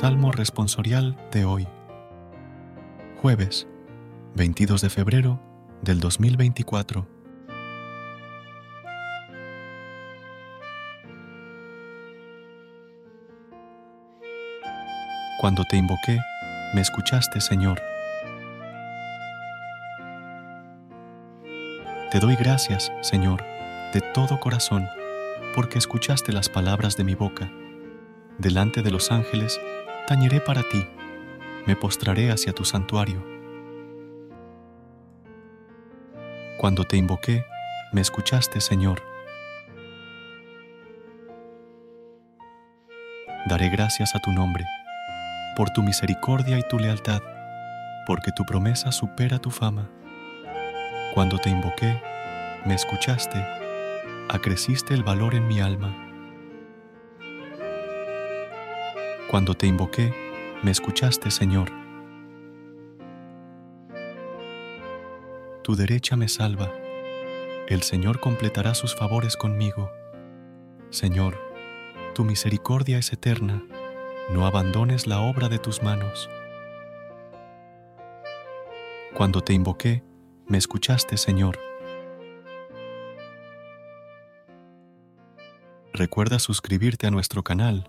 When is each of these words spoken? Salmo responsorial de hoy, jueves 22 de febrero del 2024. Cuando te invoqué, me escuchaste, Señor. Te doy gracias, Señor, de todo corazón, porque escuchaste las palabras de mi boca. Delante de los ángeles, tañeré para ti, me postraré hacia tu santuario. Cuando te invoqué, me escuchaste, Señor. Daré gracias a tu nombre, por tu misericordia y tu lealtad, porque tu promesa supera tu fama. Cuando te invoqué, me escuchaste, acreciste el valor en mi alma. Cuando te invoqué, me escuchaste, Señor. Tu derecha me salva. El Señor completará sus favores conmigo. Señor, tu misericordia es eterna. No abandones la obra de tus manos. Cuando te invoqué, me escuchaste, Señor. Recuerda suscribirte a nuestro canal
Salmo 0.00 0.32
responsorial 0.32 1.14
de 1.30 1.44
hoy, 1.44 1.68
jueves 3.20 3.68
22 4.34 4.80
de 4.80 4.88
febrero 4.88 5.38
del 5.82 6.00
2024. 6.00 7.06
Cuando 15.38 15.64
te 15.64 15.76
invoqué, 15.76 16.18
me 16.72 16.80
escuchaste, 16.80 17.42
Señor. 17.42 17.82
Te 22.10 22.20
doy 22.20 22.36
gracias, 22.36 22.90
Señor, 23.02 23.44
de 23.92 24.00
todo 24.14 24.40
corazón, 24.40 24.88
porque 25.54 25.76
escuchaste 25.76 26.32
las 26.32 26.48
palabras 26.48 26.96
de 26.96 27.04
mi 27.04 27.14
boca. 27.14 27.52
Delante 28.38 28.80
de 28.80 28.90
los 28.90 29.12
ángeles, 29.12 29.60
tañeré 30.10 30.40
para 30.40 30.64
ti, 30.64 30.84
me 31.68 31.76
postraré 31.76 32.32
hacia 32.32 32.52
tu 32.52 32.64
santuario. 32.64 33.24
Cuando 36.58 36.82
te 36.82 36.96
invoqué, 36.96 37.44
me 37.92 38.00
escuchaste, 38.00 38.60
Señor. 38.60 39.04
Daré 43.46 43.68
gracias 43.68 44.16
a 44.16 44.18
tu 44.18 44.32
nombre, 44.32 44.64
por 45.54 45.70
tu 45.70 45.80
misericordia 45.84 46.58
y 46.58 46.66
tu 46.68 46.80
lealtad, 46.80 47.22
porque 48.04 48.32
tu 48.32 48.44
promesa 48.44 48.90
supera 48.90 49.38
tu 49.38 49.52
fama. 49.52 49.88
Cuando 51.14 51.38
te 51.38 51.50
invoqué, 51.50 52.02
me 52.64 52.74
escuchaste, 52.74 53.46
acreciste 54.28 54.92
el 54.92 55.04
valor 55.04 55.36
en 55.36 55.46
mi 55.46 55.60
alma. 55.60 56.09
Cuando 59.30 59.54
te 59.54 59.68
invoqué, 59.68 60.12
me 60.64 60.72
escuchaste, 60.72 61.30
Señor. 61.30 61.70
Tu 65.62 65.76
derecha 65.76 66.16
me 66.16 66.26
salva. 66.26 66.72
El 67.68 67.82
Señor 67.82 68.18
completará 68.18 68.74
sus 68.74 68.96
favores 68.96 69.36
conmigo. 69.36 69.88
Señor, 70.90 71.38
tu 72.12 72.24
misericordia 72.24 72.98
es 72.98 73.12
eterna. 73.12 73.62
No 74.32 74.46
abandones 74.48 75.06
la 75.06 75.20
obra 75.20 75.48
de 75.48 75.60
tus 75.60 75.80
manos. 75.80 76.28
Cuando 79.14 79.42
te 79.42 79.52
invoqué, 79.52 80.02
me 80.48 80.58
escuchaste, 80.58 81.16
Señor. 81.16 81.56
Recuerda 85.92 86.40
suscribirte 86.40 87.06
a 87.06 87.12
nuestro 87.12 87.44
canal 87.44 87.88